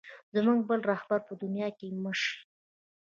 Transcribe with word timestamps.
زموږ 0.35 0.59
بل 0.69 0.79
رهبر 0.91 1.19
په 1.27 1.33
دنیا 1.43 1.69
کې 1.77 1.87
مه 2.03 2.13
شې. 2.21 2.33